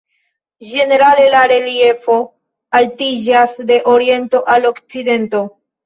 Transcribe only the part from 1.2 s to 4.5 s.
la reliefo altiĝas de oriento